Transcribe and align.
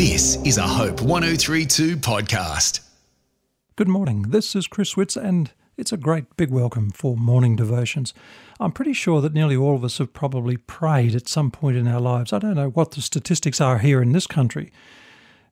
This 0.00 0.36
is 0.46 0.56
a 0.56 0.66
Hope 0.66 1.02
1032 1.02 1.98
podcast. 1.98 2.80
Good 3.76 3.86
morning. 3.86 4.22
This 4.30 4.56
is 4.56 4.66
Chris 4.66 4.96
Witts, 4.96 5.14
and 5.14 5.50
it's 5.76 5.92
a 5.92 5.98
great 5.98 6.38
big 6.38 6.50
welcome 6.50 6.90
for 6.90 7.18
morning 7.18 7.54
devotions. 7.54 8.14
I'm 8.58 8.72
pretty 8.72 8.94
sure 8.94 9.20
that 9.20 9.34
nearly 9.34 9.56
all 9.56 9.74
of 9.74 9.84
us 9.84 9.98
have 9.98 10.14
probably 10.14 10.56
prayed 10.56 11.14
at 11.14 11.28
some 11.28 11.50
point 11.50 11.76
in 11.76 11.86
our 11.86 12.00
lives. 12.00 12.32
I 12.32 12.38
don't 12.38 12.54
know 12.54 12.70
what 12.70 12.92
the 12.92 13.02
statistics 13.02 13.60
are 13.60 13.76
here 13.76 14.00
in 14.00 14.12
this 14.12 14.26
country, 14.26 14.72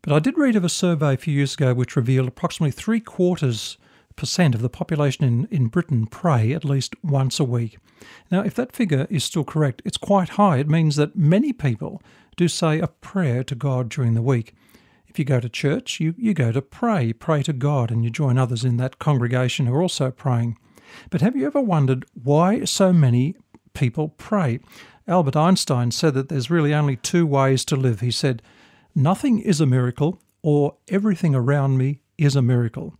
but 0.00 0.12
I 0.12 0.20
did 0.20 0.38
read 0.38 0.54
of 0.54 0.64
a 0.64 0.68
survey 0.68 1.14
a 1.14 1.16
few 1.16 1.34
years 1.34 1.54
ago 1.54 1.74
which 1.74 1.96
revealed 1.96 2.28
approximately 2.28 2.70
three 2.70 3.00
quarters 3.00 3.78
percent 4.14 4.54
of 4.54 4.62
the 4.62 4.70
population 4.70 5.24
in, 5.24 5.48
in 5.50 5.66
Britain 5.66 6.06
pray 6.06 6.52
at 6.52 6.64
least 6.64 6.94
once 7.02 7.40
a 7.40 7.44
week. 7.44 7.78
Now, 8.30 8.42
if 8.42 8.54
that 8.54 8.76
figure 8.76 9.08
is 9.10 9.24
still 9.24 9.44
correct, 9.44 9.82
it's 9.84 9.96
quite 9.96 10.30
high. 10.30 10.58
It 10.58 10.68
means 10.68 10.94
that 10.96 11.16
many 11.16 11.52
people 11.52 12.00
do 12.36 12.48
say 12.48 12.78
a 12.78 12.86
prayer 12.86 13.42
to 13.44 13.54
God 13.54 13.88
during 13.88 14.14
the 14.14 14.22
week. 14.22 14.54
If 15.06 15.18
you 15.18 15.24
go 15.24 15.40
to 15.40 15.48
church, 15.48 15.98
you, 15.98 16.14
you 16.18 16.34
go 16.34 16.52
to 16.52 16.60
pray, 16.60 17.12
pray 17.12 17.42
to 17.44 17.52
God, 17.52 17.90
and 17.90 18.04
you 18.04 18.10
join 18.10 18.36
others 18.36 18.64
in 18.64 18.76
that 18.76 18.98
congregation 18.98 19.66
who 19.66 19.74
are 19.74 19.82
also 19.82 20.10
praying. 20.10 20.58
But 21.10 21.22
have 21.22 21.34
you 21.34 21.46
ever 21.46 21.60
wondered 21.60 22.04
why 22.12 22.64
so 22.64 22.92
many 22.92 23.34
people 23.72 24.08
pray? 24.18 24.60
Albert 25.08 25.36
Einstein 25.36 25.90
said 25.90 26.14
that 26.14 26.28
there's 26.28 26.50
really 26.50 26.74
only 26.74 26.96
two 26.96 27.26
ways 27.26 27.64
to 27.66 27.76
live. 27.76 28.00
He 28.00 28.10
said, 28.10 28.42
Nothing 28.94 29.38
is 29.38 29.60
a 29.60 29.66
miracle, 29.66 30.20
or 30.42 30.76
everything 30.88 31.34
around 31.34 31.78
me 31.78 32.00
is 32.18 32.36
a 32.36 32.42
miracle. 32.42 32.94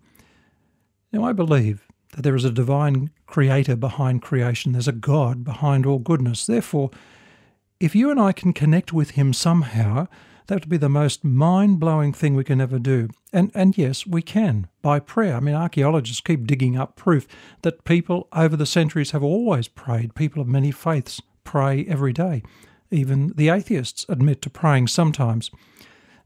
Now, 1.12 1.24
I 1.24 1.32
believe 1.32 1.86
that 2.14 2.22
there 2.22 2.36
is 2.36 2.44
a 2.44 2.50
divine 2.50 3.10
creator 3.26 3.76
behind 3.76 4.22
creation, 4.22 4.72
there's 4.72 4.88
a 4.88 4.92
God 4.92 5.44
behind 5.44 5.84
all 5.84 5.98
goodness. 5.98 6.46
Therefore, 6.46 6.90
if 7.80 7.94
you 7.94 8.10
and 8.10 8.20
I 8.20 8.32
can 8.32 8.52
connect 8.52 8.92
with 8.92 9.10
Him 9.10 9.32
somehow, 9.32 10.08
that 10.46 10.60
would 10.60 10.68
be 10.68 10.76
the 10.76 10.88
most 10.88 11.24
mind 11.24 11.80
blowing 11.80 12.12
thing 12.12 12.34
we 12.34 12.44
can 12.44 12.60
ever 12.60 12.78
do. 12.78 13.08
And, 13.32 13.50
and 13.54 13.76
yes, 13.76 14.06
we 14.06 14.22
can 14.22 14.68
by 14.80 15.00
prayer. 15.00 15.34
I 15.34 15.40
mean, 15.40 15.54
archaeologists 15.54 16.20
keep 16.20 16.46
digging 16.46 16.76
up 16.76 16.96
proof 16.96 17.26
that 17.62 17.84
people 17.84 18.28
over 18.32 18.56
the 18.56 18.66
centuries 18.66 19.10
have 19.10 19.22
always 19.22 19.68
prayed. 19.68 20.14
People 20.14 20.40
of 20.40 20.48
many 20.48 20.70
faiths 20.70 21.20
pray 21.44 21.84
every 21.88 22.12
day. 22.12 22.42
Even 22.90 23.32
the 23.34 23.48
atheists 23.48 24.06
admit 24.08 24.40
to 24.42 24.50
praying 24.50 24.86
sometimes. 24.86 25.50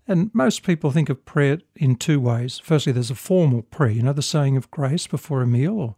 And 0.07 0.31
most 0.35 0.63
people 0.63 0.91
think 0.91 1.09
of 1.09 1.25
prayer 1.25 1.59
in 1.77 1.97
two 1.97 2.21
ways. 2.21 2.61
Firstly, 2.63 2.93
there's 2.93 3.11
a 3.11 3.15
formal 3.15 3.63
prayer, 3.63 3.93
you 3.93 4.03
know, 4.03 4.13
the 4.13 4.23
saying 4.23 4.57
of 4.57 4.71
grace 4.71 5.07
before 5.07 5.41
a 5.41 5.47
meal, 5.47 5.79
or 5.79 5.95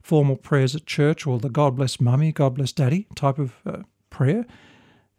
formal 0.00 0.36
prayers 0.36 0.74
at 0.74 0.86
church, 0.86 1.26
or 1.26 1.38
the 1.38 1.50
God 1.50 1.76
bless 1.76 2.00
mummy, 2.00 2.32
God 2.32 2.54
bless 2.54 2.72
daddy 2.72 3.06
type 3.14 3.38
of 3.38 3.54
uh, 3.64 3.82
prayer. 4.10 4.46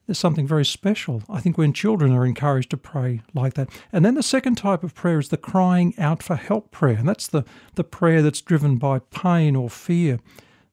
There's 0.05 0.19
something 0.19 0.45
very 0.45 0.65
special, 0.65 1.23
I 1.29 1.39
think, 1.39 1.57
when 1.57 1.71
children 1.71 2.11
are 2.11 2.25
encouraged 2.25 2.71
to 2.71 2.77
pray 2.77 3.21
like 3.33 3.53
that. 3.53 3.69
And 3.91 4.03
then 4.03 4.15
the 4.15 4.23
second 4.23 4.55
type 4.55 4.83
of 4.83 4.93
prayer 4.93 5.17
is 5.17 5.29
the 5.29 5.37
crying 5.37 5.93
out 5.97 6.21
for 6.21 6.35
help 6.35 6.71
prayer. 6.71 6.97
And 6.97 7.07
that's 7.07 7.27
the, 7.27 7.45
the 7.75 7.85
prayer 7.85 8.21
that's 8.21 8.41
driven 8.41 8.77
by 8.77 8.99
pain 8.99 9.55
or 9.55 9.69
fear. 9.69 10.19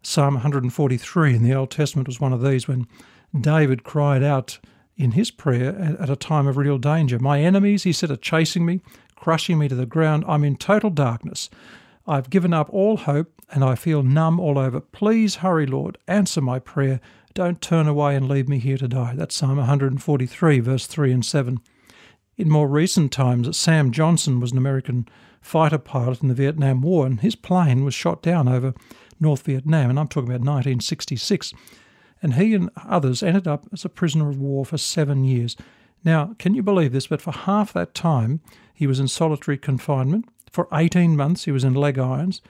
Psalm 0.03 0.35
143 0.35 1.37
in 1.37 1.43
the 1.43 1.55
Old 1.55 1.71
Testament 1.71 2.09
was 2.09 2.21
one 2.21 2.33
of 2.33 2.43
these 2.43 2.67
when 2.67 2.89
David 3.39 3.85
cried 3.85 4.23
out 4.23 4.59
in 4.97 5.13
his 5.13 5.31
prayer 5.31 5.97
at 6.01 6.11
a 6.11 6.17
time 6.17 6.47
of 6.47 6.57
real 6.57 6.79
danger. 6.79 7.19
My 7.19 7.41
enemies, 7.41 7.85
he 7.85 7.93
said, 7.93 8.11
are 8.11 8.17
chasing 8.17 8.67
me, 8.67 8.81
crushing 9.15 9.59
me 9.59 9.69
to 9.69 9.75
the 9.75 9.87
ground. 9.87 10.25
I'm 10.27 10.45
in 10.45 10.57
total 10.57 10.91
darkness. 10.91 11.49
I've 12.07 12.31
given 12.31 12.53
up 12.53 12.69
all 12.71 12.97
hope 12.97 13.33
and 13.51 13.65
I 13.65 13.75
feel 13.75 14.03
numb 14.03 14.41
all 14.41 14.59
over. 14.59 14.81
Please 14.81 15.37
hurry, 15.37 15.67
Lord, 15.67 15.99
answer 16.07 16.41
my 16.41 16.59
prayer. 16.59 17.01
Don't 17.35 17.61
turn 17.61 17.87
away 17.87 18.17
and 18.17 18.29
leave 18.29 18.49
me 18.49 18.59
here 18.59 18.79
to 18.79 18.89
die. 18.89 19.15
That's 19.17 19.35
Psalm 19.35 19.57
143, 19.57 20.61
verse 20.61 20.87
3 20.87 21.13
and 21.13 21.25
7. 21.25 21.59
In 22.37 22.49
more 22.49 22.69
recent 22.69 23.13
times, 23.13 23.57
Sam 23.57 23.93
Johnson 23.93 24.41
was 24.41 24.53
an 24.53 24.59
American 24.59 25.09
fighter 25.41 25.79
pilot 25.79 26.23
in 26.23 26.29
the 26.29 26.35
Vietnam 26.35 26.81
War, 26.81 27.07
and 27.07 27.21
his 27.21 27.37
plane 27.37 27.85
was 27.85 27.95
shot 27.95 28.23
down 28.23 28.49
over 28.49 28.75
North 29.19 29.43
Vietnam, 29.43 29.91
and 29.91 29.99
I'm 29.99 30.09
talking 30.09 30.29
about 30.29 30.41
1966 30.41 31.53
and 32.23 32.35
he 32.35 32.55
and 32.55 32.71
others 32.87 33.23
ended 33.23 33.49
up 33.49 33.67
as 33.73 33.85
a 33.85 33.89
prisoner 33.89 34.29
of 34.29 34.39
war 34.39 34.65
for 34.65 34.79
seven 34.79 35.25
years. 35.25 35.57
Now, 36.05 36.35
can 36.39 36.55
you 36.55 36.63
believe 36.63 36.93
this? 36.93 37.07
But 37.07 37.23
for 37.23 37.33
half 37.33 37.73
that 37.73 37.95
time, 37.95 38.41
he 38.75 38.87
was 38.87 39.01
in 39.01 39.09
solitary 39.09 39.59
confinement. 39.59 40.27
For 40.51 40.69
18 40.73 41.17
months, 41.17 41.45
he 41.45 41.53
was 41.53 41.65
in 41.65 41.75
leg 41.75 41.99
irons. 41.99 42.41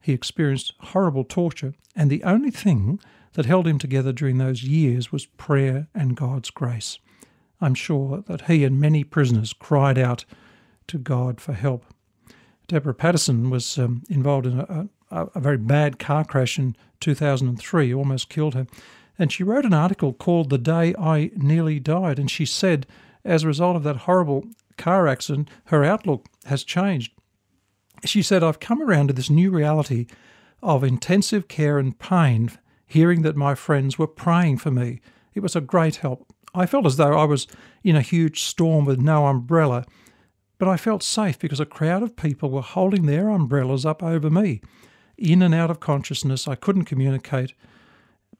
He 0.00 0.12
experienced 0.12 0.74
horrible 0.80 1.24
torture, 1.24 1.74
and 1.96 2.10
the 2.10 2.24
only 2.24 2.50
thing 2.50 3.00
that 3.34 3.46
held 3.46 3.66
him 3.66 3.78
together 3.78 4.12
during 4.12 4.38
those 4.38 4.62
years 4.62 5.12
was 5.12 5.26
prayer 5.26 5.88
and 5.94 6.16
God's 6.16 6.50
grace. 6.50 6.98
I'm 7.60 7.74
sure 7.74 8.22
that 8.26 8.42
he 8.42 8.64
and 8.64 8.80
many 8.80 9.04
prisoners 9.04 9.52
cried 9.52 9.98
out 9.98 10.24
to 10.88 10.98
God 10.98 11.40
for 11.40 11.52
help. 11.52 11.84
Deborah 12.68 12.94
Patterson 12.94 13.50
was 13.50 13.78
um, 13.78 14.02
involved 14.08 14.46
in 14.46 14.60
a, 14.60 14.88
a, 15.10 15.26
a 15.34 15.40
very 15.40 15.58
bad 15.58 15.98
car 15.98 16.24
crash 16.24 16.58
in 16.58 16.76
2003, 17.00 17.94
almost 17.94 18.28
killed 18.28 18.54
her. 18.54 18.66
And 19.18 19.30
she 19.30 19.44
wrote 19.44 19.64
an 19.64 19.74
article 19.74 20.12
called 20.12 20.50
The 20.50 20.58
Day 20.58 20.94
I 20.98 21.30
Nearly 21.36 21.78
Died. 21.78 22.18
And 22.18 22.30
she 22.30 22.44
said, 22.44 22.86
as 23.24 23.42
a 23.42 23.46
result 23.46 23.76
of 23.76 23.84
that 23.84 23.98
horrible 23.98 24.44
car 24.76 25.06
accident, 25.06 25.48
her 25.66 25.84
outlook 25.84 26.26
has 26.46 26.64
changed. 26.64 27.12
She 28.04 28.22
said, 28.22 28.42
I've 28.42 28.60
come 28.60 28.82
around 28.82 29.08
to 29.08 29.14
this 29.14 29.30
new 29.30 29.50
reality 29.50 30.06
of 30.62 30.84
intensive 30.84 31.48
care 31.48 31.78
and 31.78 31.98
pain, 31.98 32.50
hearing 32.86 33.22
that 33.22 33.36
my 33.36 33.54
friends 33.54 33.98
were 33.98 34.06
praying 34.06 34.58
for 34.58 34.70
me. 34.70 35.00
It 35.34 35.40
was 35.40 35.56
a 35.56 35.60
great 35.60 35.96
help. 35.96 36.26
I 36.54 36.66
felt 36.66 36.86
as 36.86 36.96
though 36.96 37.18
I 37.18 37.24
was 37.24 37.46
in 37.82 37.96
a 37.96 38.02
huge 38.02 38.42
storm 38.42 38.84
with 38.84 39.00
no 39.00 39.26
umbrella, 39.26 39.84
but 40.58 40.68
I 40.68 40.76
felt 40.76 41.02
safe 41.02 41.38
because 41.38 41.60
a 41.60 41.66
crowd 41.66 42.02
of 42.02 42.16
people 42.16 42.50
were 42.50 42.62
holding 42.62 43.06
their 43.06 43.28
umbrellas 43.28 43.84
up 43.84 44.02
over 44.02 44.30
me. 44.30 44.60
In 45.18 45.42
and 45.42 45.54
out 45.54 45.70
of 45.70 45.80
consciousness, 45.80 46.46
I 46.46 46.54
couldn't 46.54 46.84
communicate, 46.84 47.54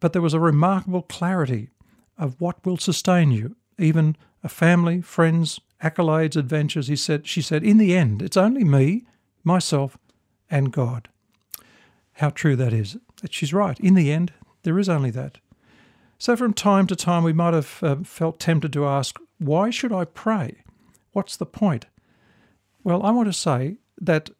but 0.01 0.13
there 0.13 0.23
was 0.23 0.35
a 0.35 0.41
remarkable 0.41 1.03
clarity 1.03 1.71
of 2.17 2.41
what 2.41 2.65
will 2.65 2.77
sustain 2.77 3.33
you, 3.33 3.57
even 3.79 4.17
a 4.43 4.49
family, 4.49 5.01
friends, 5.01 5.61
accolades, 5.83 6.37
adventures. 6.37 6.89
He 6.89 6.97
said, 6.97 7.27
she 7.27 7.43
said, 7.43 7.65
in 7.65 7.79
the 7.79 7.97
end, 7.97 8.23
it's 8.23 8.37
only 8.37 8.65
me, 8.65 9.05
myself, 9.45 9.97
and 10.51 10.73
God. 10.73 11.09
How 12.15 12.31
true 12.31 12.57
that 12.57 12.73
is. 12.73 12.97
That 13.23 13.33
she's 13.33 13.53
right. 13.55 13.79
In 13.81 13.95
the 13.95 14.11
end, 14.11 14.33
there 14.63 14.79
is 14.79 14.89
only 14.89 15.11
that. 15.11 15.39
So 16.19 16.37
from 16.37 16.55
time 16.55 16.87
to 16.87 16.97
time, 16.97 17.23
we 17.23 17.33
might 17.33 17.55
have 17.55 17.83
uh, 17.83 17.97
felt 18.05 18.41
tempted 18.41 18.73
to 18.73 18.87
ask, 18.87 19.19
why 19.39 19.71
should 19.71 19.93
I 19.93 20.05
pray? 20.05 20.63
What's 21.13 21.37
the 21.37 21.47
point? 21.47 21.87
Well, 22.83 23.03
I 23.03 23.11
want 23.11 23.29
to 23.29 23.33
say 23.33 23.77
that 24.01 24.31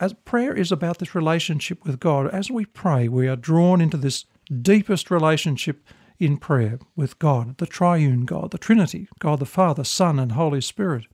as 0.00 0.12
prayer 0.12 0.54
is 0.54 0.72
about 0.72 0.98
this 0.98 1.14
relationship 1.14 1.84
with 1.84 2.00
God, 2.00 2.28
as 2.28 2.50
we 2.50 2.64
pray, 2.64 3.08
we 3.08 3.28
are 3.28 3.36
drawn 3.36 3.80
into 3.80 3.96
this 3.96 4.24
deepest 4.62 5.10
relationship 5.10 5.82
in 6.18 6.36
prayer 6.36 6.78
with 6.96 7.18
God, 7.18 7.58
the 7.58 7.66
triune 7.66 8.24
God, 8.24 8.50
the 8.50 8.58
Trinity, 8.58 9.08
God 9.18 9.38
the 9.38 9.46
Father, 9.46 9.84
Son, 9.84 10.18
and 10.18 10.32
Holy 10.32 10.60
Spirit. 10.60 11.06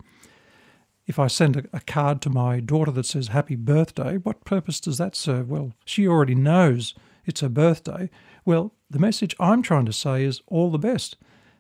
If 1.11 1.19
I 1.19 1.27
send 1.27 1.57
a, 1.57 1.65
a, 1.73 1.81
card 1.81 2.23
to 2.23 2.31
my 2.31 2.61
daughter 2.61 2.93
that 2.93 3.05
says 3.05 3.27
happy 3.27 3.57
birthday, 3.57 4.19
what 4.19 4.45
purpose 4.45 4.79
does 4.79 4.99
that 4.99 5.17
serve? 5.17 5.51
Well, 5.51 5.73
she 5.85 6.07
already 6.07 6.37
knows 6.37 6.95
it's 7.27 7.41
her 7.41 7.49
birthday. 7.49 8.11
Well, 8.45 8.75
the 8.89 9.01
message 9.01 9.35
I'm 9.41 9.61
trying 9.61 9.87
to 9.87 9.93
say 9.93 10.23
is 10.23 10.41
all 10.47 10.71
the 10.71 10.79
best. 10.79 11.17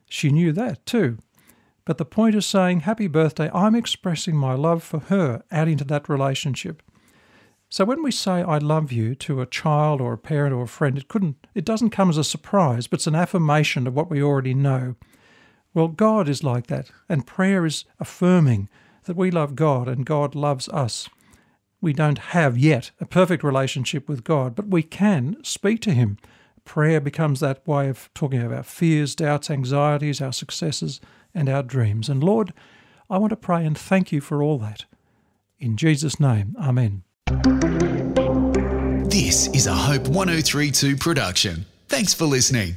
She 0.08 0.30
knew 0.30 0.52
that 0.52 0.86
too. 0.86 1.18
But 1.84 1.98
the 1.98 2.04
point 2.04 2.36
is 2.36 2.46
saying 2.46 2.82
happy 2.82 3.08
birthday, 3.08 3.50
I'm 3.52 3.74
expressing 3.74 4.36
my 4.36 4.54
love 4.54 4.84
for 4.84 5.00
her, 5.00 5.42
adding 5.50 5.78
to 5.78 5.84
that 5.84 6.08
relationship. 6.08 6.80
So 7.68 7.84
when 7.84 8.04
we 8.04 8.12
say 8.12 8.42
I 8.42 8.58
love 8.58 8.92
you 8.92 9.16
to 9.16 9.40
a 9.40 9.46
child 9.46 10.00
or 10.00 10.12
a 10.12 10.18
parent 10.18 10.54
or 10.54 10.62
a 10.62 10.68
friend, 10.68 10.96
it 10.96 11.08
couldn't 11.08 11.44
it 11.56 11.64
doesn't 11.64 11.90
come 11.90 12.08
as 12.08 12.18
a 12.18 12.22
surprise, 12.22 12.86
but 12.86 13.00
it's 13.00 13.08
an 13.08 13.16
affirmation 13.16 13.88
of 13.88 13.96
what 13.96 14.10
we 14.10 14.22
already 14.22 14.54
know. 14.54 14.94
Well, 15.74 15.88
God 15.88 16.28
is 16.28 16.44
like 16.44 16.68
that, 16.68 16.92
and 17.08 17.26
prayer 17.26 17.66
is 17.66 17.84
affirming 17.98 18.68
that 19.04 19.16
we 19.16 19.30
love 19.30 19.54
God 19.54 19.88
and 19.88 20.06
God 20.06 20.34
loves 20.34 20.68
us. 20.68 21.08
We 21.80 21.92
don't 21.92 22.18
have 22.18 22.58
yet 22.58 22.90
a 23.00 23.06
perfect 23.06 23.42
relationship 23.42 24.08
with 24.08 24.24
God, 24.24 24.54
but 24.54 24.68
we 24.68 24.82
can 24.82 25.36
speak 25.42 25.80
to 25.82 25.92
Him. 25.92 26.18
Prayer 26.64 27.00
becomes 27.00 27.40
that 27.40 27.66
way 27.66 27.88
of 27.88 28.10
talking 28.14 28.42
about 28.42 28.66
fears, 28.66 29.14
doubts, 29.14 29.50
anxieties, 29.50 30.20
our 30.20 30.32
successes, 30.32 31.00
and 31.34 31.48
our 31.48 31.62
dreams. 31.62 32.08
And 32.08 32.22
Lord, 32.22 32.52
I 33.08 33.18
want 33.18 33.30
to 33.30 33.36
pray 33.36 33.64
and 33.64 33.76
thank 33.76 34.12
you 34.12 34.20
for 34.20 34.42
all 34.42 34.58
that. 34.58 34.84
In 35.58 35.76
Jesus' 35.76 36.20
name, 36.20 36.54
Amen. 36.60 37.02
This 39.10 39.48
is 39.48 39.66
a 39.66 39.74
Hope 39.74 40.08
1032 40.08 40.96
production. 40.96 41.66
Thanks 41.88 42.14
for 42.14 42.26
listening. 42.26 42.76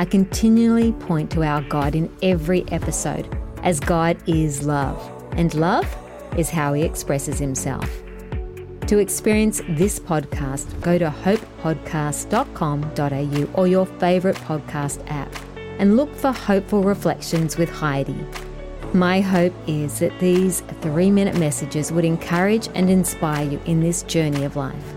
I 0.00 0.04
continually 0.06 0.92
point 0.92 1.30
to 1.32 1.42
our 1.42 1.60
God 1.60 1.94
in 1.94 2.10
every 2.22 2.64
episode, 2.72 3.28
as 3.62 3.80
God 3.80 4.16
is 4.26 4.64
love, 4.64 4.98
and 5.32 5.52
love 5.52 5.84
is 6.38 6.48
how 6.48 6.72
He 6.72 6.84
expresses 6.84 7.38
Himself. 7.38 7.84
To 8.86 8.96
experience 8.96 9.60
this 9.68 10.00
podcast, 10.00 10.80
go 10.80 10.96
to 10.96 11.10
hopepodcast.com.au 11.10 13.60
or 13.60 13.68
your 13.68 13.84
favourite 13.84 14.38
podcast 14.38 15.04
app 15.10 15.30
and 15.78 15.98
look 15.98 16.16
for 16.16 16.32
Hopeful 16.32 16.82
Reflections 16.82 17.58
with 17.58 17.68
Heidi. 17.68 18.24
My 18.94 19.20
hope 19.20 19.52
is 19.66 19.98
that 19.98 20.18
these 20.18 20.62
three 20.80 21.10
minute 21.10 21.38
messages 21.38 21.92
would 21.92 22.06
encourage 22.06 22.70
and 22.74 22.88
inspire 22.88 23.46
you 23.46 23.60
in 23.66 23.80
this 23.80 24.02
journey 24.04 24.44
of 24.44 24.56
life. 24.56 24.94